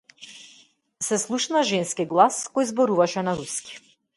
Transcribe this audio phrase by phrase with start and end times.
[1.07, 3.79] Се слушна женски глас кој зборуваше на руски.